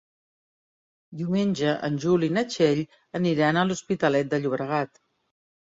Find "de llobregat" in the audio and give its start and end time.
4.35-5.05